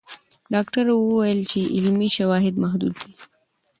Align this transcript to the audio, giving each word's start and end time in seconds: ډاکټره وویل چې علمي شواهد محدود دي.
ډاکټره 0.53 0.91
وویل 0.97 1.41
چې 1.51 1.59
علمي 1.75 2.09
شواهد 2.17 2.55
محدود 2.63 2.93
دي. 3.01 3.11